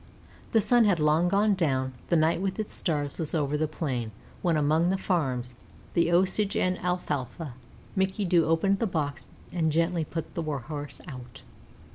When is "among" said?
4.57-4.89